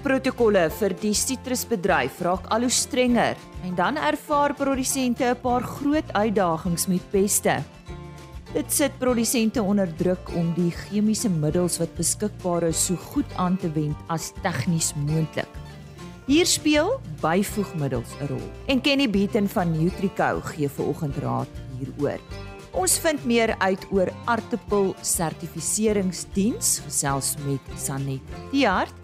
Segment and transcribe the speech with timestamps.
[0.00, 3.36] Bestuurprotokolle vir die sitrusbedryf raak al hoe strenger
[3.68, 7.62] en dan ervaar produsente 'n paar groot uitdagings met peste.
[8.54, 13.58] Dit sit produsente onder druk om die chemiese middels wat beskikbaar is so goed aan
[13.58, 15.52] te wend as tegnies moontlik.
[16.26, 18.50] Hier speel byvoegmiddels 'n rol.
[18.68, 22.20] En Kenny Beaton van Nutrico gee vir oggend raad hieroor.
[22.72, 28.99] Ons vind meer uit oor Artepel sertifiseringsdiens gesels met Sanet Tiart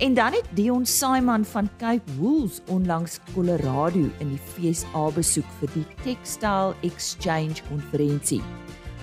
[0.00, 5.68] En dan het Dion Simon van Cape Wools onlangs Colorado in die FSA besoek vir
[5.74, 8.40] die Textile Exchange konferensie.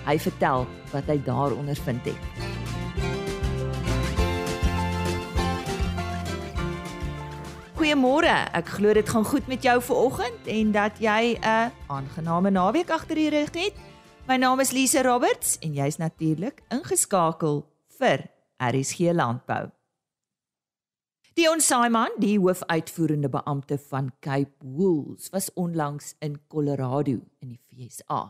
[0.08, 2.18] Hy vertel wat hy daar ondervind het.
[7.78, 8.34] Goeiemôre.
[8.58, 13.14] Ek glo dit gaan goed met jou vanoggend en dat jy 'n aangename naweek agter
[13.14, 13.74] die rug het.
[14.26, 18.26] My naam is Lise Roberts en jy's natuurlik ingeskakel vir
[18.58, 19.77] RSG Landbou.
[21.38, 28.24] Dion Simon, die hoofuitvoerende beampte van Cape Wools, was onlangs in Colorado in die FSA.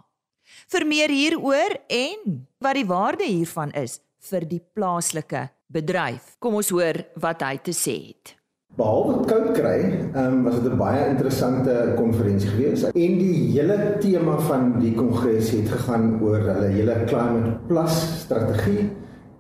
[0.69, 6.35] Vir meer hieroor en wat die waarde hiervan is vir die plaaslike bedryf.
[6.37, 8.35] Kom ons hoor wat hy te sê het.
[8.77, 9.81] Behalwe koud kry,
[10.13, 15.49] um, was dit 'n baie interessante konferensie gewees en die hele tema van die kongres
[15.57, 18.91] het gegaan oor hulle hele climate plus strategie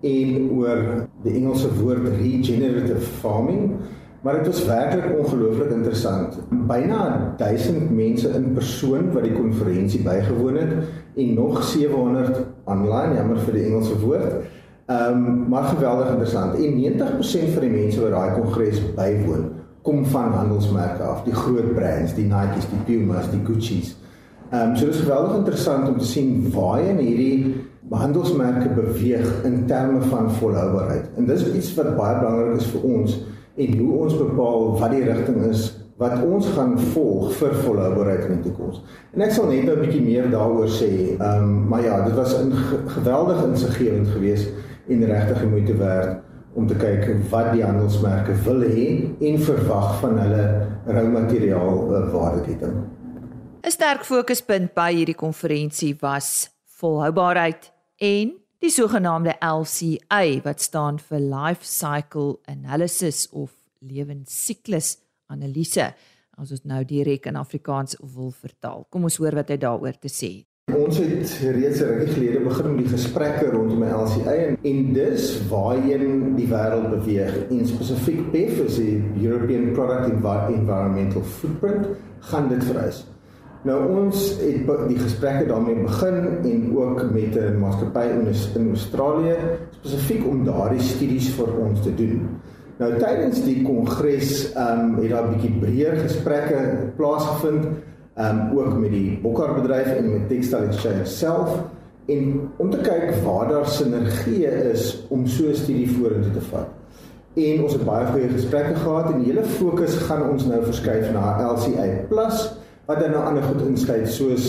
[0.01, 0.83] en oor
[1.23, 3.79] die Engelse woord regenerative farming.
[4.21, 6.39] Maar dit was werklik ongelooflik interessant.
[6.51, 10.73] Byna 1000 mense in persoon wat die konferensie bygewoon het
[11.17, 14.41] en nog 700 online, jammer vir die Engelse woord.
[14.89, 16.55] Ehm um, maar geweldig interessant.
[16.55, 19.51] En 90% van die mense wat daai kongres bywoon,
[19.83, 23.97] kom van handelsmerke af, die groot brands, die Nike's, die Puma's, die Gucci's.
[24.51, 27.55] Ehm um, so dis geweldig interessant om te sien waar in hierdie
[27.91, 31.09] handelsmerke beweeg in terme van volhoubaarheid.
[31.17, 33.19] En dis iets wat baie belangrik is vir ons
[33.57, 38.37] en hoe ons bepaal wat die rigting is wat ons gaan volg vir volhoubaarheid in
[38.37, 38.83] die toekoms.
[39.17, 41.19] En ek sal net 'n bietjie meer daaroor sê.
[41.19, 42.53] Ehm um, maar ja, dit was 'n
[42.87, 44.49] geweldig insiggewend geweest
[44.89, 46.23] en regtig moeite werd
[46.55, 48.87] om te kyk wat die handelsmerke wil hê
[49.21, 50.45] en verwag van hulle
[50.87, 52.75] rou materiaal uh, waardeketting.
[53.63, 61.23] 'n Sterk fokuspunt by hierdie konferensie was volhoubaarheid en die sogenaamde LCA wat staan vir
[61.23, 64.97] Life Cycle Analysis of lewensiklus
[65.31, 65.93] analise
[66.39, 68.87] as ons nou direk in Afrikaans wil vertaal.
[68.91, 70.47] Kom ons hoor wat hy daaroor te sê het.
[70.69, 74.93] Ons het reeds 'n rukkie gelede begin met die gesprekke rondom die LCA en, en
[74.93, 77.49] dis waarheen die wêreld beweeg.
[77.51, 81.87] En spesifiek PEF is die European Product Environmental Footprint
[82.21, 83.07] gaan dit vereis.
[83.67, 88.07] Nou ons het die gesprekke daarmee begin en ook met 'n maatskappy
[88.55, 89.37] in Australië
[89.71, 92.29] spesifiek om daardie studies vir ons te doen.
[92.79, 96.59] Nou tydens die kongres ehm um, het daar 'n bietjie breër gesprekke
[96.97, 97.67] plaasgevind
[98.15, 101.63] ehm um, ook met die Bokkar bedryf en met Textile Exchange self
[102.07, 106.69] en om te kyk waar daar sinergie is om so 'n studie vorentoe te vat.
[107.35, 111.13] En ons het baie goeie gesprekke gehad en die hele fokus gaan ons nou verskuif
[111.13, 112.58] na LCA+
[112.89, 114.49] wat dan nou ander goed insluit soos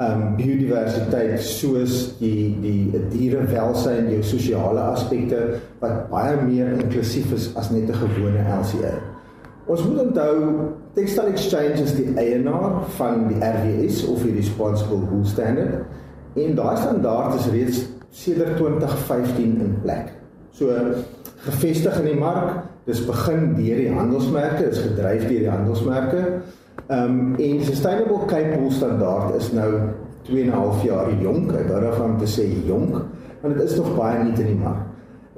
[0.00, 5.40] ehm um, biodiversiteit, soos die die dierewelsyn, jou sosiale aspekte
[5.82, 8.94] wat baie meer inklusief is as net 'n gewone LCA.
[9.66, 10.36] Ons moet onthou
[10.94, 15.84] Textile Exchange is die eienaar van die RWS of die Responsible Wool Standard
[16.34, 20.12] en daai standaard is reeds sedert 2015 in plek.
[20.50, 20.72] So
[21.44, 26.24] gevestig in die mark, dis begin deur die handelsmerke, is gedryf deur die handelsmerke.
[26.90, 29.70] Ehm um, en Sustainable Cape Wool standaard is nou
[30.26, 31.52] 2.5 jaar jonk.
[31.54, 32.96] Ek wou daarvan te sê jonk,
[33.42, 34.88] want dit is nog baie nie in die mark.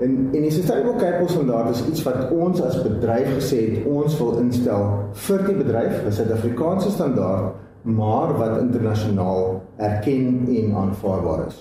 [0.00, 3.84] En en die Sustainable Cape Wool standaard is iets wat ons as bedryf gesê het
[3.84, 4.86] ons wil instel
[5.26, 7.52] vir die bedryf, 'n Suid-Afrikaanse standaard,
[7.82, 11.60] maar wat internasionaal erken en aanvaarbaar is.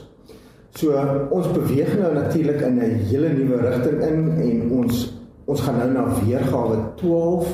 [0.79, 0.95] So
[1.35, 5.91] ons beweeg nou natuurlik in 'n hele nuwe rigting in en ons ons gaan nou
[5.91, 7.47] na weergawe 12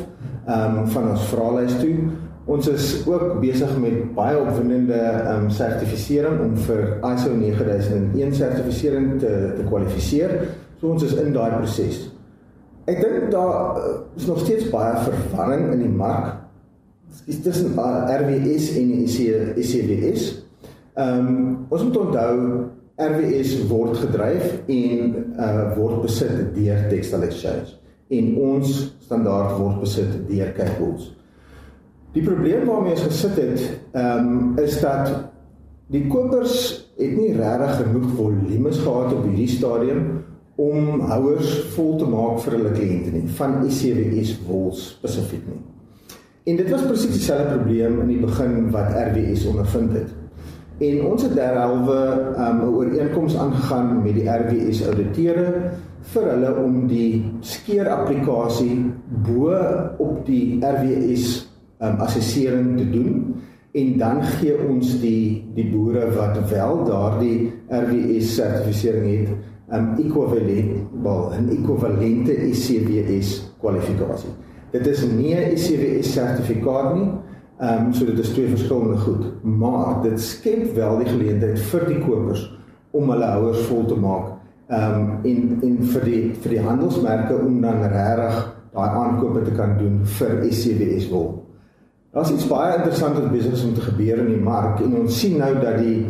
[0.46, 1.96] ehm um, van ons vraelys toe.
[2.48, 9.18] Ons is ook besig met baie opwindende ehm um, sertifisering om vir ISO 9001 sertifisering
[9.20, 10.38] te te kwalifiseer.
[10.80, 12.06] So ons is in daai proses.
[12.88, 16.38] Ek dink daar uh, is nog steeds baie verwarring in die mark.
[17.26, 20.30] Dis tussen RWS en ECWS.
[20.96, 22.38] Ehm um, ons moet onthou
[22.96, 27.76] RWS word gedryf en uh, word besit deur Textile Exchange
[28.08, 28.72] en ons
[29.04, 31.12] standaard word besit deur Capewols.
[32.16, 35.12] Die probleem waarmee ons gesit het, ehm um, is dat
[35.88, 36.56] die kopers
[36.98, 40.02] het nie regtig genoeg volumes gehad op hierdie stadium
[40.56, 45.62] om houers vol te maak vir hulle kliënte nie van ICWS wol spesifiek nie.
[46.48, 50.16] En dit was presies dieselfde probleem in die begin wat RWS ondervind het.
[50.88, 51.98] En ons het derhalwe
[52.38, 55.72] um, 'n ooreenkoms aangegaan met die RWS ouditeure
[56.14, 58.78] vir hulle om die skeer applikasie
[59.26, 59.54] bo
[59.98, 61.48] op die RWS
[61.80, 63.36] um, assessering te doen
[63.78, 69.30] en dan gee ons die die boere wat wel daardie RWS sertifisering het
[69.68, 74.30] 'n um, ekwivalent wel 'n ekwivalente ICWS kwalifikasie.
[74.72, 77.10] Dit is nie 'n ICWS sertifikaat nie.
[77.60, 81.86] Ehm um, so dit is twee verskillende goed, maar dit skep wel die geleentheid vir
[81.88, 82.60] die kopers
[82.92, 84.26] om hulle houers vol te maak.
[84.68, 89.52] Ehm um, en en vir die vir die handelsmerke om dan regtig daai aankope te
[89.52, 91.47] kan doen vir ICWS wol.
[92.16, 95.20] Daar's iets baie interessant wat besig is om te gebeur in die mark en ons
[95.20, 96.06] sien nou dat die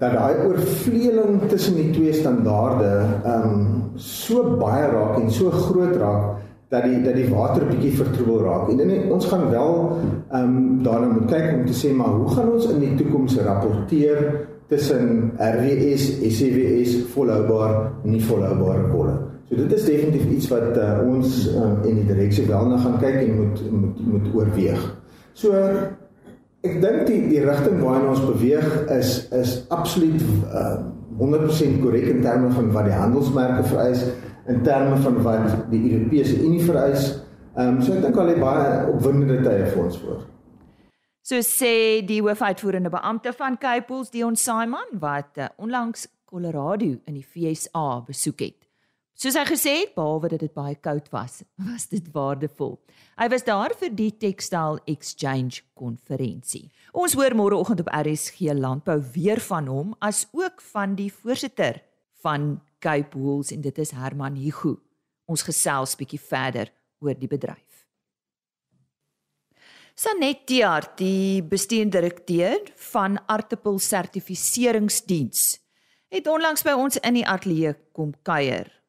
[0.00, 2.90] dat daai oorvleeling tussen die twee standaarde
[3.24, 3.64] ehm um,
[4.00, 6.38] so baie raak en so groot raak
[6.70, 8.68] dat die dat die water bietjie vertroebel raak.
[8.70, 9.98] En in ons gaan wel
[10.30, 13.36] ehm um, daarna moet kyk om te sê maar hoe gaan ons in die toekoms
[13.44, 14.22] rapporteer
[14.70, 19.18] tussen RWS, SCWS volhoubaar nie volhoubare kolle.
[19.48, 23.00] So dit is definitief iets wat uh, ons um, in die direksie wel na gaan
[23.02, 24.99] kyk en moet moet moet oorweeg.
[25.34, 25.52] So
[26.60, 28.66] ek dink die die rigting waarna ons beweeg
[28.96, 30.80] is is absoluut uh,
[31.20, 34.04] 100% korrek in terme van wat die handelsmerke vereis
[34.48, 37.10] in terme van wat die Europese Unie vereis.
[37.56, 40.22] Ehm um, so ek dink al het baie opwindende tye vir ons voor.
[41.30, 47.14] So sê die hoofuitvoerende beampte van Cape Pools, Dion Simon, wat uh, onlangs Colorado in
[47.18, 48.59] die VSA besoek het.
[49.20, 52.78] Soos hy gesê het, behalwe dat dit baie koud was, was dit waardevol.
[53.20, 56.70] Hy was daar vir die Textile Exchange konferensie.
[56.96, 61.82] Ons hoor môreoggend op RSG Landbou weer van hom as ook van die voorsitter
[62.24, 64.78] van Cape Wool en dit is Herman Hugo.
[65.28, 66.72] Ons gesels bietjie verder
[67.04, 67.84] oor die bedryf.
[70.00, 75.58] Sanet Tiart, die bestuurende direkteur van Artipel Sertifiseringsdiens,
[76.08, 78.79] het onlangs by ons in die ateljee kom kuier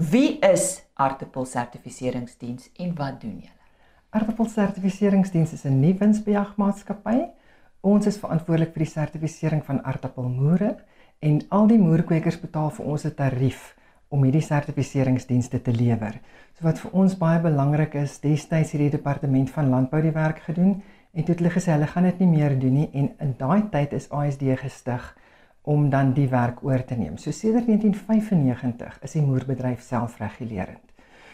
[0.00, 3.66] Wie is Artipel Sertifiseringsdiens en wat doen julle?
[4.16, 7.28] Artipel Sertifiseringsdiens is 'n nuwe-winsbejagmaatskappy.
[7.80, 10.76] Ons is verantwoordelik vir die sertifisering van aardappelmoere
[11.18, 13.76] en al die moerkwekers betaal vir ons 'n tarief
[14.08, 16.20] om hierdie sertifiseringsdienste te lewer.
[16.54, 20.82] So wat vir ons baie belangrik is, destyds hierdie departement van landbou die werk gedoen
[21.12, 23.68] en toe het hulle gesê hulle gaan dit nie meer doen nie en in daai
[23.70, 25.16] tyd is ASD gestig
[25.70, 27.16] om dan die werk oor te neem.
[27.18, 30.82] So sedert 1995 is die moerbedryf selfregulerend.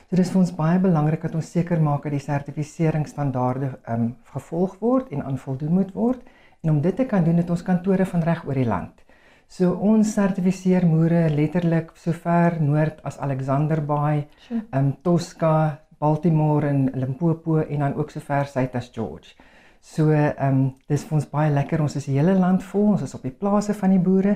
[0.07, 4.11] So dis vir ons baie belangrik dat ons seker maak dat die sertifiseringsstandaarde ehm um,
[4.35, 6.21] gevolg word en aan voldoen moet word
[6.63, 9.03] en om dit te kan doen het ons kantore van reg oor die land.
[9.49, 15.57] So ons sertifiseer moere letterlik so ver noord as Alexander Bay, ehm um, Tosca,
[15.99, 19.33] Baltimore en Limpopo en dan ook so ver suid as George.
[19.87, 21.81] So ehm um, dis vir ons baie lekker.
[21.85, 22.89] Ons is die hele land vol.
[22.97, 24.33] Ons is op die plase van die boere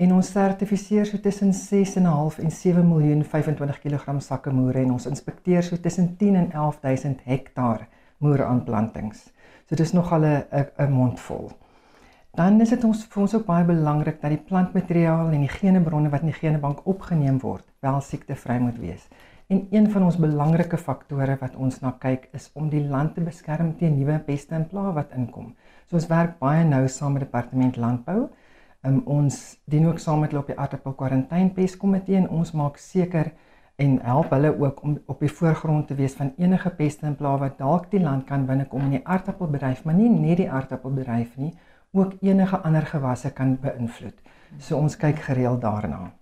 [0.00, 5.06] en ons sertifiseer so tussen 6.5 en 7 miljoen 25 kg sakke moere en ons
[5.10, 7.84] inspekteer so tussen 10 en 11000 hektaar
[8.24, 9.28] moereaanplantings.
[9.68, 11.52] So dis nog al 'n 'n mond vol.
[12.34, 16.08] Dan is dit ons vir ons ook baie belangrik dat die plantmateriaal en die genebronne
[16.08, 19.08] wat in die genebank opgeneem word, wel siektevry moet wees.
[19.52, 23.20] En een van ons belangrike faktore wat ons na kyk is om die land te
[23.20, 25.50] beskerm teen nuwe peste en plaae wat inkom.
[25.86, 28.30] So ons werk baie nou saam met departement landbou.
[28.84, 29.36] Um, ons
[29.68, 33.32] dien ook saam met hulle op die aardappel kwarantyne peskomitee en ons maak seker
[33.76, 37.44] en help hulle ook om op die voorgrond te wees van enige peste en plaae
[37.44, 41.52] wat dalk die land kan binnekom in die aardappelbedryf, maar nie net die aardappelbedryf nie,
[41.92, 44.20] ook enige ander gewasse kan beïnvloed.
[44.58, 46.12] So ons kyk gereeld daarna.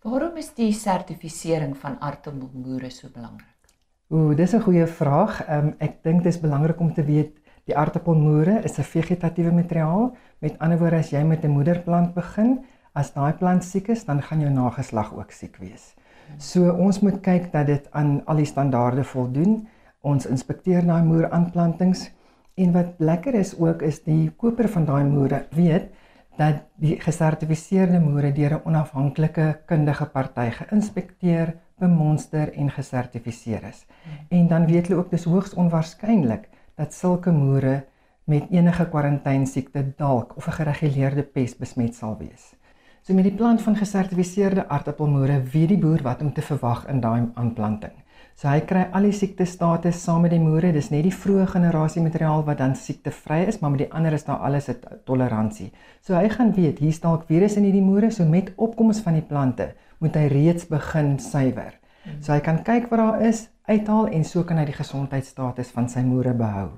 [0.00, 3.72] Waarom is die sertifisering van aardappelmoere so belangrik?
[4.08, 5.42] Ooh, dis 'n goeie vraag.
[5.48, 7.36] Um, ek dink dit is belangrik om te weet
[7.68, 10.16] die aardappelmoere is 'n vegetatiewe materiaal.
[10.38, 12.64] Met ander woorde, as jy met 'n moederplant begin,
[12.94, 15.94] as daai plant siek is, dan gaan jou nageslag ook siek wees.
[16.38, 19.68] So ons moet kyk dat dit aan al die standaarde voldoen.
[20.00, 22.10] Ons inspekteer daai moeraanplantings
[22.54, 25.92] en wat lekker is ook is die koper van daai moere weet
[26.40, 33.86] dat die gesertifiseerde moere deur 'n onafhanklike kundige party geïnspekteer, bemonster en gesertifiseer is.
[34.28, 37.84] En dan weet hulle ook dis hoogs onwaarskynlik dat sulke moere
[38.24, 42.54] met enige kwarantyne siekte dalk of 'n gereguleerde pes besmet sal wees.
[43.02, 47.00] So met die plant van gesertifiseerde aardappelmoere weet die boer wat om te verwag in
[47.00, 47.92] daai aanplanting.
[48.40, 50.70] So hy kry al die siekte status saam met die moere.
[50.72, 54.24] Dis net die vroeë generasie materiaal wat dan siektevry is, maar met die ander is
[54.24, 55.72] daar alles 'n toleransie.
[56.00, 59.28] So hy gaan weet hier's dalk virus in hierdie moere, so met opkoms van die
[59.28, 61.78] plante moet hy reeds begin suiwer.
[62.20, 65.88] So hy kan kyk wat daar is, uithaal en so kan hy die gesondheidsstatus van
[65.88, 66.70] sy moere behou.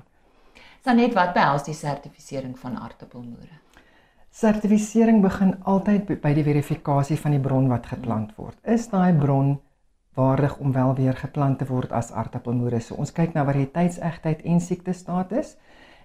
[0.85, 3.61] Sanet, wat behels die sertifisering van aardappelmoere?
[4.31, 8.59] Sertifisering begin altyd by die verifikasie van die bron wat geplant word.
[8.65, 9.61] Is daai bron
[10.15, 12.81] waardig om wel weer geplant te word as aardappelmoere?
[12.81, 15.57] So ons kyk na variëteitsegtheid en siektestatus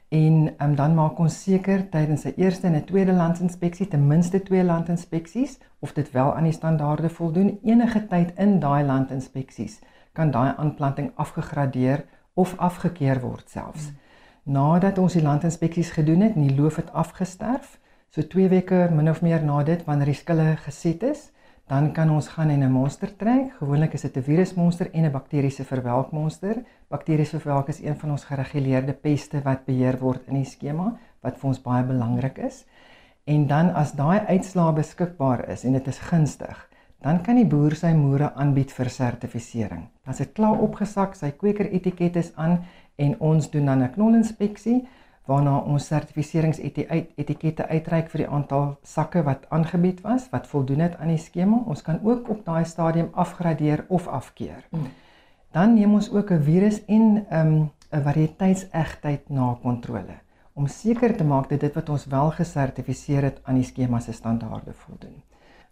[0.10, 4.44] en um, dan maak ons seker tydens 'n eerste en 'n tweede landinspeksie ten minste
[4.44, 7.60] twee landinspeksies of dit wel aan die standaarde voldoen.
[7.64, 9.80] Enige tyd in daai landinspeksies
[10.14, 13.86] kan daai aanplanting afgegradeer of afgekeur word selfs.
[13.86, 13.96] Hmm.
[14.44, 19.10] Nadat ons die landinspeksies gedoen het en die loof het afgesterf, so 2 weke min
[19.10, 21.32] of meer na dit wanneer die skille geset is,
[21.68, 23.52] dan kan ons gaan en 'n monster trek.
[23.60, 26.64] Gewoonlik is dit 'n virusmonster en 'n bakteriese verwelkmonster.
[26.88, 31.38] Bakteriese verwelk is een van ons gereguleerde peste wat beheer word in die skema wat
[31.38, 32.66] vir ons baie belangrik is.
[33.24, 36.70] En dan as daai uitslae beskikbaar is en dit is gunstig,
[37.02, 39.88] dan kan die boer sy moere aanbied vir sertifisering.
[40.06, 42.64] As dit klaar opgesak, sy kweker etiket is aan
[42.96, 44.88] en ons doen dan 'n knolinspeksie
[45.28, 51.12] waarna ons sertifiseringsetikette uitreik vir die aantal sakke wat aangebied was wat voldoen het aan
[51.12, 51.60] die skema.
[51.66, 54.64] Ons kan ook op daai stadium afgradeer of afkeur.
[54.72, 54.88] Hmm.
[55.52, 61.24] Dan neem ons ook 'n virus en 'n um, variëteitsegtheid na kontrole om seker te
[61.24, 65.22] maak dat dit wat ons wel gesertifiseer het aan die skema se standaarde voldoen.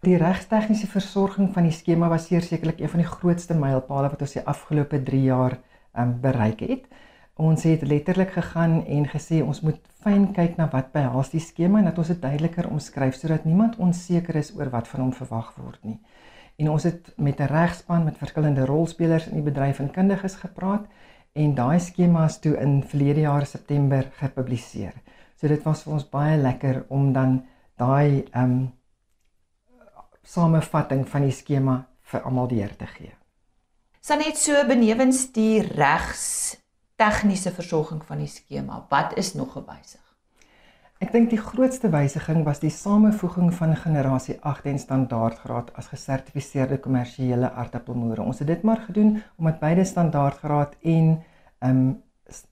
[0.06, 4.36] Die regstegniese versorging van die skema was sekerlik een van die grootste mylpale wat ons
[4.36, 5.58] die afgelope 3 jaar
[5.98, 6.84] um, bereik het.
[7.36, 11.82] Ons het letterlik gegaan en gesê ons moet fyn kyk na wat behels die skema
[11.82, 15.50] en dat ons dit duideliker omskryf sodat niemand onseker is oor wat van hom verwag
[15.60, 15.98] word nie.
[16.56, 20.86] En ons het met 'n regspan met verskillende rolspelers in die bedryf en kundiges gepraat
[21.34, 24.94] en daai skemas toe in verlede jaar September gepubliseer.
[25.36, 27.44] So dit was vir ons baie lekker om dan
[27.76, 28.72] daai ehm um,
[30.22, 33.12] samevatting van die skema vir almal deur te gee.
[34.00, 36.56] Sanet so benewens die regs
[36.96, 40.02] tegniese versorging van die skema, wat is nog gewysig?
[40.96, 46.78] Ek dink die grootste wysiging was die samevoeging van generasie 8 en standaardgraad as gesertifiseerde
[46.80, 48.24] kommersiële aardappelmoere.
[48.24, 51.10] Ons het dit maar gedoen omdat beide standaardgraad en
[51.58, 51.90] ehm um,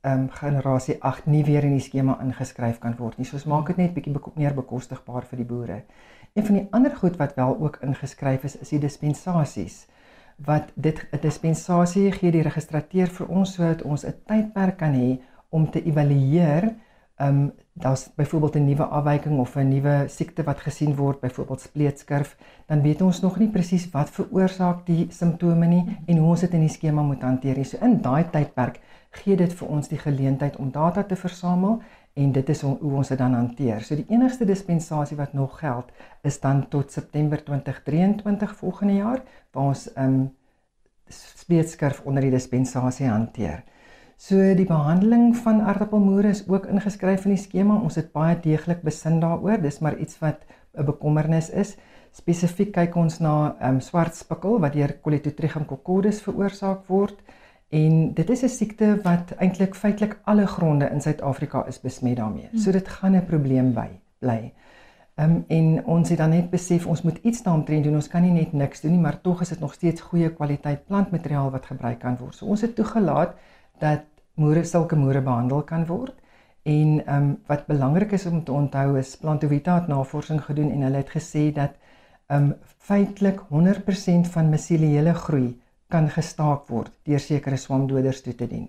[0.01, 3.27] ehm um, generasie 8 nie weer in die skema ingeskryf kan word nie.
[3.27, 5.81] So ons maak dit net bietjie meer bekostigbaar vir die boere.
[6.35, 9.87] Een van die ander goed wat wel ook ingeskryf is, is die dispensasies.
[10.37, 15.21] Wat dit 'n dispensasie gee die registreer vir ons sodat ons 'n tydperk kan hê
[15.49, 16.75] om te evalueer
[17.17, 21.61] ehm um, daar's byvoorbeeld 'n nuwe afwyking of 'n nuwe siekte wat gesien word, byvoorbeeld
[21.61, 22.37] spleetskurf,
[22.67, 26.53] dan weet ons nog nie presies wat veroorsaak die simptome nie en hoe ons dit
[26.53, 27.64] in die skema moet hanteer.
[27.64, 31.83] So in daai tydperk gee dit vir ons die geleentheid om data te versamel
[32.14, 33.83] en dit is hoe ons dit dan hanteer.
[33.83, 35.90] So die enigste dispensasie wat nog geld
[36.23, 40.33] is dan tot September 2023 volgende jaar waar ons ehm um,
[41.14, 43.62] speetskurf onder die dispensasie hanteer.
[44.16, 47.76] So die behandeling van aardappelmoere is ook ingeskryf in die skema.
[47.76, 49.61] Ons het baie deeglik besin daaroor.
[49.61, 50.47] Dis maar iets wat
[50.78, 51.76] 'n bekommernis is.
[52.12, 57.18] Spesifiek kyk ons na ehm um, swart spikkel wat deur Colitotrichum coccodus veroorsaak word.
[57.68, 62.49] En dit is 'n siekte wat eintlik feitelik alle gronde in Suid-Afrika is besmet daarmee.
[62.54, 64.52] So dit gaan 'n probleem by bly.
[65.14, 67.94] Ehm um, en ons het dan net besef ons moet iets daaroor doen.
[67.94, 70.87] Ons kan nie net niks doen nie, maar tog is dit nog steeds goeie kwaliteit
[70.87, 72.35] plantmateriaal wat gebruik kan word.
[72.35, 73.37] So ons het toegelaat
[73.78, 74.02] dat
[74.35, 76.14] moere sulke moere behandel kan word.
[76.62, 80.83] En ehm um, wat belangrik is om te onthou is Plantovita het navorsing gedoen en
[80.83, 81.71] hulle het gesê dat
[82.26, 88.47] ehm um, feitelik 100% van miseliele groei kan gestaak word deur sekere swamdoders toe te
[88.47, 88.69] dien.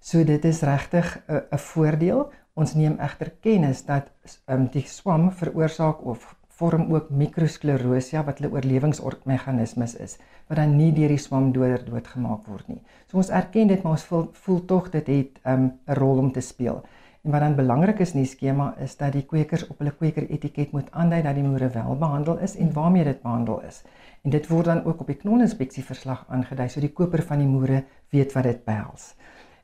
[0.00, 2.30] So dit is regtig 'n voordeel.
[2.54, 4.10] Ons neem egter kennis dat
[4.46, 10.90] um, die swam veroorsaak of vorm ook mikrosklerosia wat hulle oorlewingsmeganismes is wat dan nie
[10.92, 12.82] deur die swamdoder doodgemaak word nie.
[13.08, 16.18] So ons erken dit maar ons voel, voel tog dit het ehm, 'n um, rol
[16.18, 16.82] om te speel.
[17.22, 20.26] En wat dan belangrik is in die skema is dat die kwekers op hulle kweker
[20.28, 23.82] etiket moet aandui dat die moere wel behandel is en waarmee dit behandel is.
[24.22, 27.50] En dit word dan ook op die knolinspeksie verslag aangedui so die koper van die
[27.50, 29.14] moere weet wat dit behels.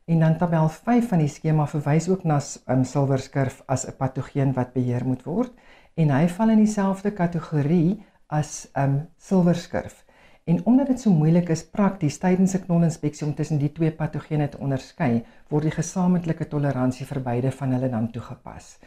[0.08, 4.52] En dan tabel 5 van die skema verwys ook na um, silverskurf as 'n patogeen
[4.52, 5.52] wat beheer moet word
[5.94, 10.04] en hy val in dieselfde kategorie as um, silverskurf.
[10.44, 14.48] En omdat dit so moeilik is prakties tydens 'n knolinspeksie om tussen die twee patogene
[14.48, 18.78] te onderskei, word die gesamentlike toleransie vir beide van hulle dan toegepas.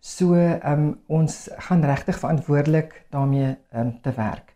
[0.00, 4.54] So, ehm um, ons gaan regtig verantwoordelik daarmee ehm um, te werk.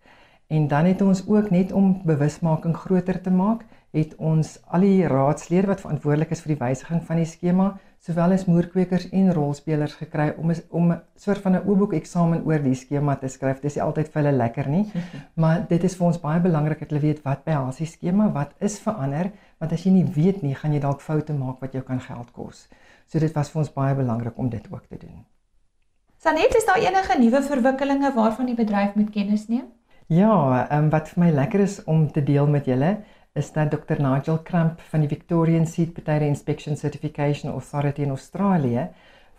[0.54, 5.06] En dan het ons ook net om bewusmaking groter te maak, het ons al die
[5.06, 7.66] raadslede wat verantwoordelik is vir die wysiging van die skema,
[8.04, 12.44] sowel as moerkwekers en rolspelers gekry om is, om 'n soort van 'n oopboek eksamen
[12.46, 13.61] oor die skema te skryf.
[13.61, 14.92] Dit is altyd vir hulle lekker nie,
[15.42, 18.54] maar dit is vir ons baie belangrik dat hulle weet wat behels die skema, wat
[18.58, 21.82] is verander, want as jy nie weet nie, gaan jy dalk foute maak wat jou
[21.82, 22.68] kan geld kos.
[23.06, 25.25] So dit was vir ons baie belangrik om dit ook te doen.
[26.18, 29.66] Sanet, is daar enige nuwe verwikkelinge waarvan die bedryf moet kennis neem?
[30.06, 32.99] Ja, um, wat vir my lekker is om te deel met julle
[33.32, 38.90] is dat Dr Nigel Cramp van die Victorian Seed Potato Inspection Certification Authority in Australië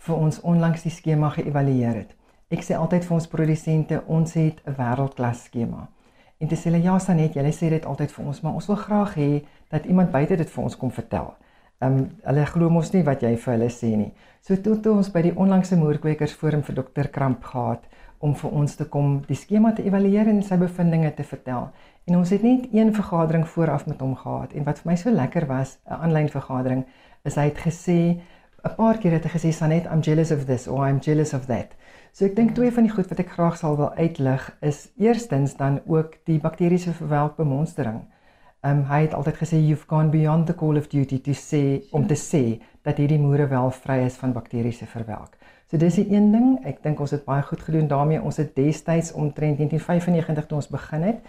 [0.08, 2.16] vir ons onlangs die skema geëvalueer het.
[2.50, 5.88] Ek sê altyd vir ons produsente, ons het 'n wêreldklas skema.
[6.42, 9.16] En dis hulle ja, Sanet, julle sê dit altyd vir ons, maar ons wil graag
[9.16, 11.36] hê dat iemand buite dit vir ons kom vertel.
[11.80, 14.14] Ehm um, hulle glo mos nie wat jy vir hulle sê nie.
[14.42, 17.84] So toe toe ons by die onlangse moerkwekers forum vir Dr Cramp gehad
[18.20, 21.70] om vir ons te kom die skema te evalueer en sy bevindinge te vertel.
[22.06, 25.12] En ons het net een vergadering vooraf met hom gehad en wat vir my so
[25.12, 26.86] lekker was, 'n aanlyn vergadering,
[27.24, 28.22] is hy het gesê
[28.66, 31.46] 'n paar keer het hy gesê Sanet, I'm jealous of this or I'm jealous of
[31.46, 31.76] that.
[32.12, 35.56] So ek dink twee van die goed wat ek graag sal wil uitlig is eerstens
[35.56, 38.06] dan ook die bakteriese verwelkbemonstering.
[38.66, 42.08] Um hy het altyd gesê you've gone beyond the call of duty to say om
[42.10, 45.36] te sê dat hierdie moere wel vry is van bakteriese verwelk.
[45.70, 48.22] So dis die een ding, ek dink ons het baie goed gedoen daarmee.
[48.22, 51.22] Ons het destyds omtrent 1995 toe ons begin het,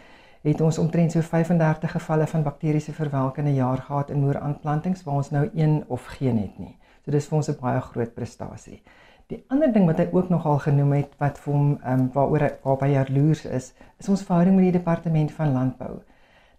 [0.48, 5.04] het ons omtrent so 35 gevalle van bakteriese verwelk in 'n jaar gehad in moeraanplantings
[5.04, 6.76] waar ons nou een of geen het nie.
[7.04, 8.82] So dis vir ons 'n baie groot prestasie.
[9.26, 12.58] Die ander ding wat hy ook nogal genoem het wat vir hom ehm um, waaroor
[12.62, 16.00] waarby hy jaloers is, is ons verhouding met die departement van landbou.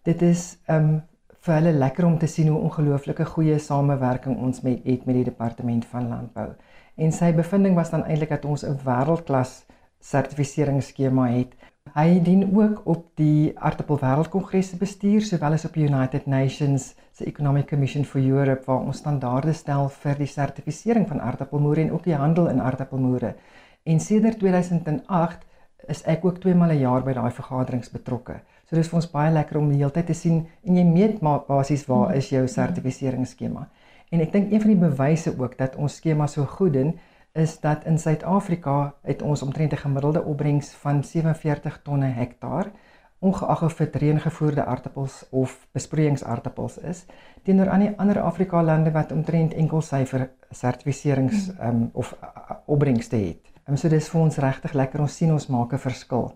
[0.07, 1.01] Dit is um,
[1.43, 5.27] vir hulle lekker om te sien hoe ongelooflike goeie samewerking ons met het met die
[5.27, 6.49] departement van landbou.
[6.95, 9.65] En sy bevinding was dan eintlik dat ons 'n wêreldklas
[9.99, 11.55] sertifiseringsskema het
[11.95, 16.95] Hy dien ook op die Aardappel Wêreldkongres se bestuur sowel as op die United Nations
[17.15, 21.93] se Economic Commission for Europe waar ons standaarde stel vir die sertifisering van aardappelmoere en
[21.95, 23.35] ook die handel in aardappelmoere.
[23.83, 25.45] En sedert 2008
[25.87, 28.41] is ek ook twee maal 'n jaar by daai vergaderings betrokke.
[28.67, 31.22] So dis vir ons baie lekker om die hele tyd te sien en jy meet
[31.24, 33.68] maar basies waar is jou sertifiseringsskema.
[34.11, 36.92] En ek dink een van die bewyse ook dat ons skema so goed doen
[37.37, 42.72] is dat in Suid-Afrika het ons omtrent 'n gemiddelde opbrengs van 47 tonne hektaar
[43.20, 47.05] ongeag of dit reëngevoerde aardappels of besproeiingsaardappels is
[47.44, 53.15] teenoor aan die ander Afrika lande wat omtrent enkel syfer sertifiserings um, of uh, opbrengste
[53.15, 53.51] het.
[53.68, 56.31] Um, so dis vir ons regtig lekker ons sien ons maak 'n verskil.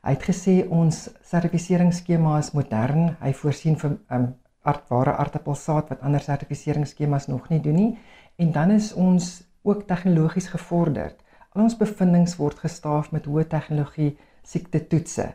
[0.00, 0.96] Hy het gesê ons
[1.28, 3.16] sertifiseringsskema is modern.
[3.20, 4.30] Hy voorsien vir um,
[4.64, 7.90] aardware aardappelsaad wat ander sertifiseringsskemas nog nie doen nie
[8.40, 11.18] en dan is ons ook tegnologies gevorderd.
[11.52, 15.32] Al ons bevindinge word gestaaf met hoë tegnologie siekte toetse.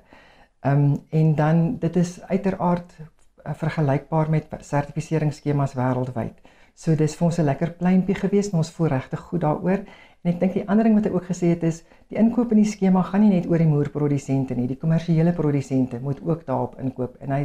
[0.65, 6.41] Ehm um, en dan dit is uiteraard uh, vergelykbaar met sertifiseringsskemas wêreldwyd.
[6.73, 9.85] So dis vir ons 'n lekker pleintjie gewees, maar ons voel regtig goed daaroor.
[10.25, 12.63] En ek dink die ander ding wat hy ook gesê het is die inkoop in
[12.63, 16.79] die skema gaan nie net oor die moerprodusente nie, die kommersiële produsente moet ook daarop
[16.81, 17.43] inkoop en hy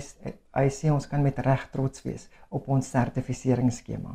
[0.56, 4.14] hy sê ons kan met reg trots wees op ons sertifiseringsskema.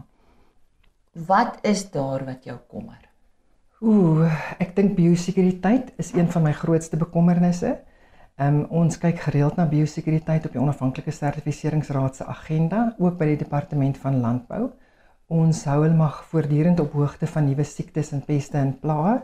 [1.28, 3.06] Wat is daar wat jou kommer?
[3.86, 4.26] Ooh,
[4.58, 7.76] ek dink biosekuriteit is een van my grootste bekommernisse.
[8.42, 13.30] Ehm um, ons kyk gereeld na biosekuriteit op die onafhanklike sertifiseringsraad se agenda, ook by
[13.36, 14.72] die departement van landbou.
[15.28, 19.22] Ons hou hulle mag voortdurend op hoogte van nuwe siektes en peste en plaae.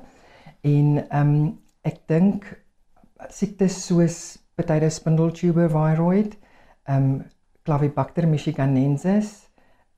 [0.66, 2.46] En ehm um, ek dink
[3.34, 4.18] siektes soos
[4.56, 6.38] potato spindle tuber viroid,
[6.88, 7.22] ehm um,
[7.62, 9.50] Clavibacter michiganensis,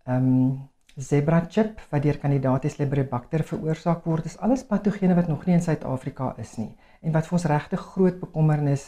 [0.06, 5.46] ehm um, zebra chip wat deur Candidate Leberibacter veroorsaak word, is alles patogene wat nog
[5.46, 8.84] nie in Suid-Afrika is nie en wat vir ons regtig groot bekommernis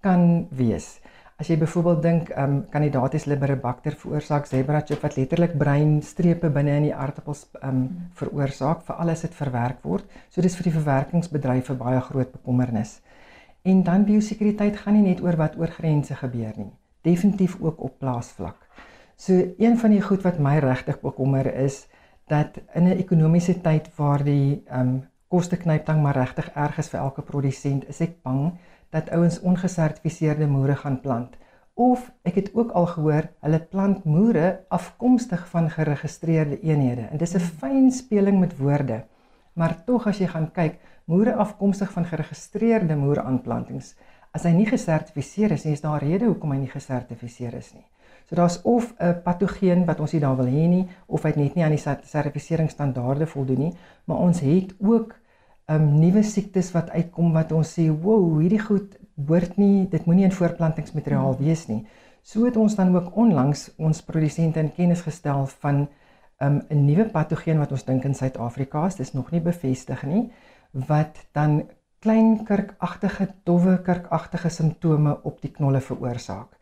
[0.00, 1.00] kan wees.
[1.40, 6.74] As jy byvoorbeeld dink, ehm um, Candidate Leberibacter veroorsaak zebra chip wat letterlik breinstrepe binne
[6.76, 7.86] in die aardappels ehm um,
[8.18, 10.04] veroorsaak, veral as dit verwerk word.
[10.28, 13.00] So dis vir die verwerkingsbedryf 'n baie groot bekommernis.
[13.64, 16.72] En dan biosekuriteit gaan nie net oor wat oor grense gebeur nie,
[17.08, 18.68] definitief ook op plaasvlak.
[19.16, 21.86] So een van die goed wat my regtig bekommer is
[22.28, 26.88] dat in 'n ekonomiese tyd waar die ehm um, koste knyptang maar regtig erg is
[26.88, 28.52] vir elke produsent, is ek bang
[28.90, 31.36] dat ouens ongesertifiseerde moere gaan plant.
[31.74, 37.08] Of ek het ook al gehoor hulle plant moere afkomstig van geregistreerde eenhede.
[37.10, 39.04] En dis 'n fyn speling met woorde.
[39.52, 43.94] Maar tog as jy gaan kyk, moere afkomstig van geregistreerde moeraanplantings,
[44.30, 47.86] as hy nie gesertifiseer is nie, is daar rede hoekom hy nie gesertifiseer is nie.
[48.28, 51.54] So daar's of 'n patogeen wat ons nie daar wil hê nie of hy net
[51.54, 53.74] nie aan die sertifiseringsstandaarde voldoen nie,
[54.04, 55.14] maar ons het ook
[55.70, 60.24] um nuwe siektes wat uitkom wat ons sê, "Wow, hierdie goed behoort nie, dit moenie
[60.24, 61.86] in voorplantingsmateriaal wees nie."
[62.22, 65.88] So het ons dan ook onlangs ons produsente in kennis gestel van
[66.40, 70.32] um, 'n nuwe patogeen wat ons dink in Suid-Afrika is, dis nog nie bevestig nie,
[70.72, 71.62] wat dan
[71.98, 76.56] klein kurkagtige, dowwe kurkagtige simptome op die knolle veroorsaak.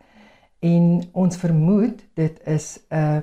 [0.61, 3.23] En ons vermoed dit is 'n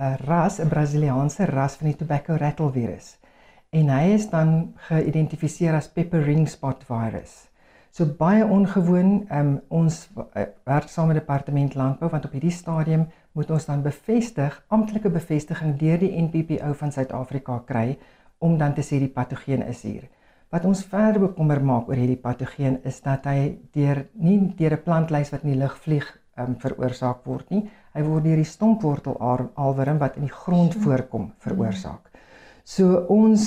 [0.00, 3.19] 'n ras, 'n Brasiliaanse ras van die tobacco rattle virus.
[3.70, 4.48] En hy is dan
[4.88, 7.34] geïdentifiseer as pepper ring spot virus.
[7.94, 13.04] So baie ongewoon, um, ons uh, werk saam met departement landbou want op hierdie stadium
[13.38, 17.94] moet ons dan bevestig, amptelike bevestiging deur die NPPO van Suid-Afrika kry
[18.42, 20.10] om dan te sê die patogeen is hier.
[20.50, 24.84] Wat ons verder bekommer maak oor hierdie patogeen is dat hy deur nie deur 'n
[24.88, 26.10] plantlys wat in die lug vlieg
[26.42, 27.68] um, veroorsaak word nie.
[27.94, 29.14] Hy word deur die stompwortel
[29.54, 32.09] alwurm wat in die grond voorkom veroorsaak.
[32.70, 33.44] So ons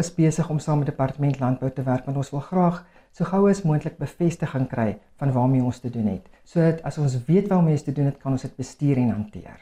[0.00, 2.80] is besig om saam met departement landbou te werk want ons wil graag
[3.14, 4.88] so gou as moontlik bevestiging kry
[5.22, 6.26] van waarmee ons te doen het.
[6.42, 9.60] Sodat as ons weet waarmee ons te doen het, kan ons dit bestuur en hanteer.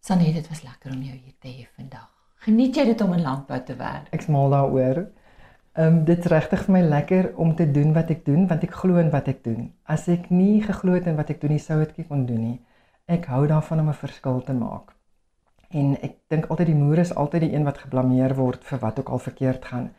[0.00, 2.08] Sanet, dit was lekker om jou hier te hê vandag.
[2.46, 4.08] Geniet jy dit om in landbou te werk?
[4.16, 5.04] Ek smaal daaroor.
[5.76, 8.64] Ehm um, dit is regtig vir my lekker om te doen wat ek doen want
[8.64, 9.68] ek glo in wat ek doen.
[9.84, 12.44] As ek nie geglo het in wat ek doen nie, sou ek dit kon doen
[12.48, 12.58] nie.
[13.04, 14.95] Ek hou daarvan om 'n verskil te maak.
[15.76, 19.00] En ek dink altyd die moer is altyd die een wat geblameer word vir wat
[19.02, 19.90] ook al verkeerd gaan.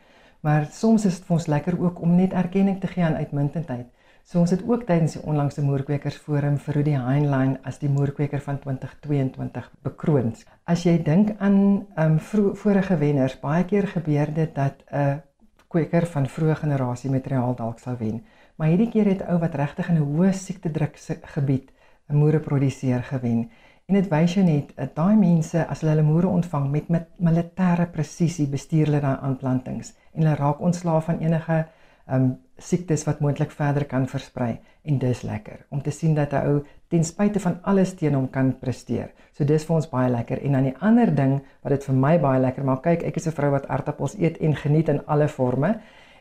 [0.46, 3.86] Maar soms is dit vir ons lekker ook om net erkenning te gee aan uitmuntendheid.
[4.28, 8.58] So ons het ook tydens die onlangse moerkwekersforum vir Rudy Heinlein as die moerkweker van
[8.60, 10.34] 2022 bekroon.
[10.68, 11.56] As jy dink aan
[11.96, 15.22] ehm um, vorige wenners, baie keer gebeur dit dat 'n
[15.68, 18.20] kweker van vroeë generasie materiaal dalk sou wen.
[18.56, 20.96] Maar hierdie keer het 'n ou wat regtig in 'n hoë siektedruk
[21.34, 21.72] gebied
[22.10, 23.50] 'n moere produseer gewen.
[23.88, 27.06] En dit wys jou net dat daai mense as hulle hulle moere ontvang met met
[27.28, 32.26] militêre presisie bestuur hulle daai aanplantings en hulle raak ontslaaf van enige ehm um,
[32.66, 34.50] siektes wat moontlik verder kan versprei
[34.92, 38.28] en dis lekker om te sien dat 'n ou ten spyte van alles teen hom
[38.30, 39.08] kan presteer.
[39.32, 42.18] So dis vir ons baie lekker en dan die ander ding wat dit vir my
[42.18, 45.28] baie lekker maak, kyk ek is 'n vrou wat aardappels eet en geniet in alle
[45.28, 45.80] forme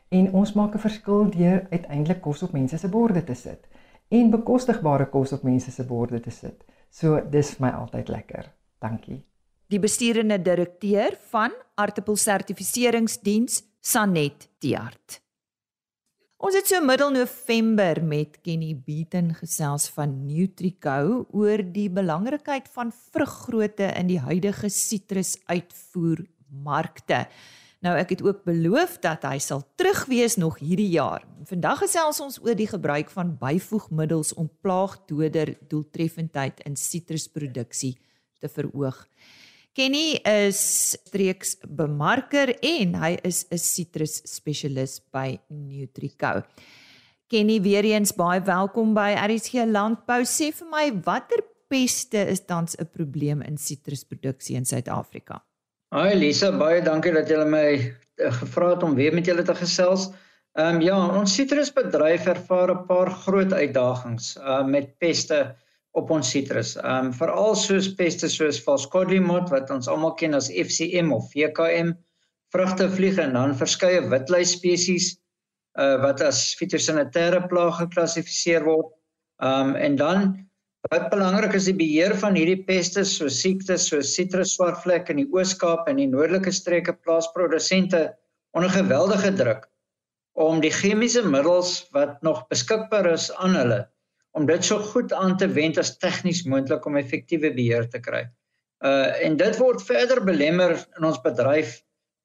[0.09, 3.67] en ons maak 'n verskil deur uiteindelik kos op mense se borde te sit
[4.07, 6.63] en bekostigbare kos op mense se borde te sit.
[6.89, 8.49] So dis vir my altyd lekker.
[8.81, 9.21] Dankie.
[9.67, 15.21] Die besturende direkteur van aardappelsertifiseringsdiens Sanet Tiart.
[16.37, 22.91] Ons het so middel November met Kenny Beaton gesels van Nutrico oor die belangrikheid van
[22.93, 27.25] vruggrootte in die huidige sitrusuitvoermarkte.
[27.87, 31.23] Nou ek het ook beloof dat hy sal terugwees nog hierdie jaar.
[31.47, 37.93] Vandag gesels ons oor die gebruik van byvoegmiddels om plaagdoder doeltreffendheid in sitrusproduksie
[38.41, 38.99] te verhoog.
[39.77, 40.59] Kenny is
[40.97, 46.43] streeksbemarker en hy is 'n sitrus spesialis by Nutrico.
[47.29, 50.25] Kenny, weer eens baie welkom by RSG Landbou.
[50.25, 55.46] Sê vir my watter peste is tans 'n probleem in sitrusproduksie in Suid-Afrika?
[55.95, 59.53] Hi Lisa, baie dankie dat jy my uh, gevra het om weer met julle te
[59.55, 60.09] gesels.
[60.59, 65.37] Ehm um, ja, ons sitrusbedryf ervaar 'n paar groot uitdagings uh, met peste
[65.95, 66.73] op ons sitrus.
[66.75, 71.93] Ehm um, veral soos peste soos Falscodlimot wat ons almal ken as FCM of VKM,
[72.51, 75.13] vrugtevlieg en dan verskeie witlys spesies
[75.79, 78.91] uh, wat as fitosanitêre plaag geklassifiseer word.
[79.39, 80.27] Ehm um, en dan
[80.87, 85.27] Wat belangrik is die beheer van hierdie peste so siektes so sitrus swartvlek in die
[85.35, 88.05] Oos-Kaap en die noordelike streke plaas produsente
[88.55, 89.65] onder geweldige druk
[90.37, 93.81] om die chemiese middels wat nog beskikbaar is aan hulle
[94.37, 98.23] om dit so goed aan te wend as tegnies moontlik om effektiewe beheer te kry.
[98.85, 101.81] Uh en dit word verder belemmer in ons bedryf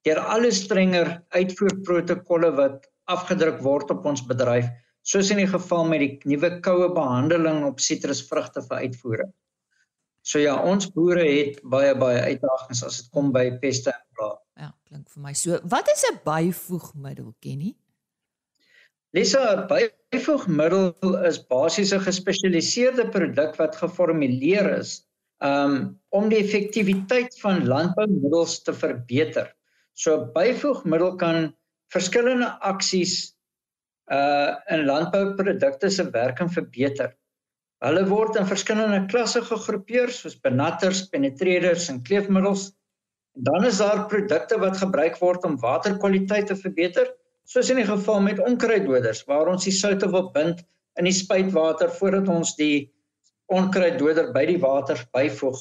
[0.07, 4.68] deur alle strenger uitvoerprotokolle wat afgedruk word op ons bedryf
[5.02, 9.32] soos in die geval met die nuwe koue behandeling op sitrusvrugte vir uitvoering.
[10.22, 14.38] So ja, ons boere het baie baie uitdagings as dit kom by peste en plaag.
[14.60, 15.58] Ja, klink vir my so.
[15.66, 17.74] Wat is 'n byvoegmiddel, Kenny?
[19.12, 25.02] Lisa, 'n byvoegmiddel is basies 'n gespesialiseerde produk wat geformuleer is
[25.42, 29.50] um om die effektiwiteit van landboumiddels te verbeter.
[29.92, 31.54] So byvoegmiddel kan
[31.92, 33.34] verskillende aksies
[34.10, 37.12] uh in landbouprodukte se werking verbeter.
[37.82, 42.70] Hulle word in verskillende klasse gegroepeer soos benatters, penetreerders en kleefmiddels.
[43.36, 47.08] En dan is daar produkte wat gebruik word om waterkwaliteit te verbeter,
[47.44, 50.62] soos in die geval met onkruiddoders waar ons die soutte wil bind
[51.00, 52.92] in die spuitwater voordat ons die
[53.52, 55.58] onkruiddoder by die water byvoeg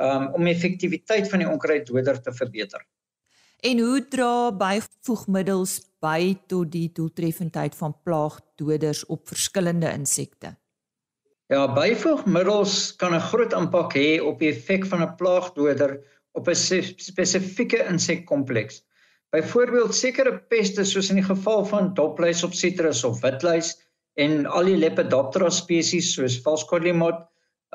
[0.00, 2.80] um, om die effektiwiteit van die onkruiddoder te verbeter.
[3.66, 10.54] En hoe dra byvoegmiddels by tot die doeltreffendheid van plaagdoders op verskillende insekte?
[11.48, 15.98] Ja, byvoegmiddels kan 'n groot impak hê op die effek van 'n plaagdoder
[16.32, 16.54] op 'n
[16.96, 18.82] spesifieke insekkompleks.
[19.30, 23.74] Byvoorbeeld sekere peste soos in die geval van dopluis op sitrus of witluis
[24.14, 27.26] en al die Lepidoptera spesies soos Falscollimot,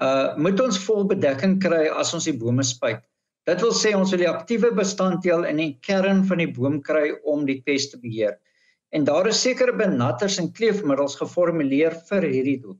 [0.02, 3.04] uh moet ons vol bedekking kry as ons die bome spuit.
[3.50, 7.10] Dit wil sê ons wil die aktiewe bestanddeel in die kern van die boom kry
[7.28, 8.38] om die pes te beheer.
[8.96, 12.78] En daar is sekere benatters en kleefmiddels geformuleer vir hierdie doel.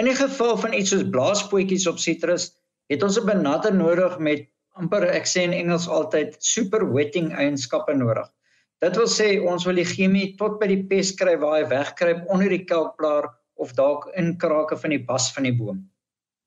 [0.00, 2.48] In die geval van iets soos blaaspootjies op sitrus,
[2.90, 4.48] het ons 'n benatter nodig met
[4.80, 8.26] amper ek sê in Engels altyd super wetting eienskappe nodig.
[8.80, 12.24] Dit wil sê ons wil die chemie tot by die pes kry waar hy wegkruip
[12.28, 15.84] onder die kelkblaar of dalk in krake van die bas van die boom.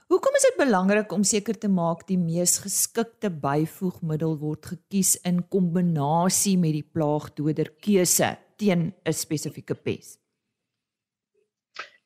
[0.07, 5.41] Hoekom is dit belangrik om seker te maak die mees geskikte byvoegmiddel word gekies in
[5.51, 10.15] kombinasie met die plaagdoder keuse teen 'n spesifieke pes?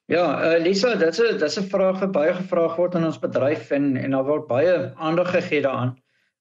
[0.09, 3.21] Ja, uh, Lisa, dit is 'n dis 'n vraag wat baie gevra word in ons
[3.21, 5.95] bedryf en en daar word baie aandag gegee daaraan.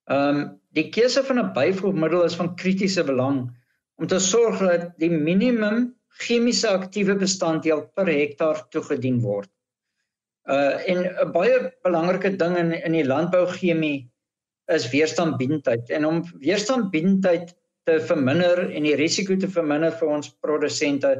[0.08, 3.52] Ehm um, die keuse van 'n byvoegmiddel is van kritiese belang
[3.96, 5.94] om te sorg dat die minimum
[6.24, 9.50] chemiese aktiewe bestanddeel per hektaar toegedien word.
[10.48, 14.10] Uh en 'n baie belangrike ding in in die landbouchemie
[14.72, 21.12] is weerstandbiedendheid en om weerstandbiedendheid te verminder en die risiko te verminder vir ons produsente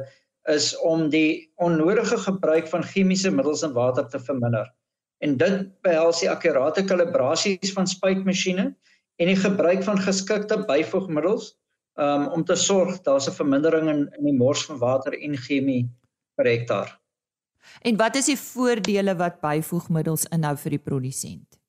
[0.49, 4.69] is om die onnodige gebruik van chemiese middels in water te verminder.
[5.21, 8.71] En dit behels die akkurate kalibrasies van spuitmasjiene
[9.21, 11.51] en die gebruik van geskikte byvoegmiddels
[12.01, 15.89] um, om te sorg daar's 'n vermindering in in die mors van water en chemie
[16.35, 17.00] per hektaar.
[17.81, 21.61] En wat is die voordele wat byvoegmiddels inhou vir die produsent?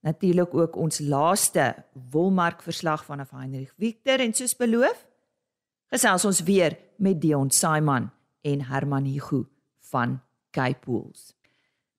[0.02, 1.70] Natuurlik ook ons laaste
[2.10, 5.06] wolmark verslag van Heinrich Victor en soos beloof
[5.92, 8.08] gesels ons weer met Dion Simon
[8.40, 9.44] en Herman Hugo
[9.92, 11.32] van Cape Pools.